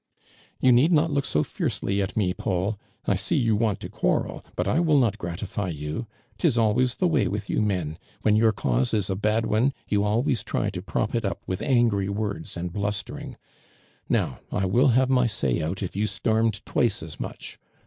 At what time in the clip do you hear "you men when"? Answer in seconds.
7.51-8.35